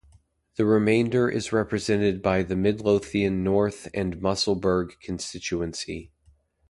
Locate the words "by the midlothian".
2.23-3.43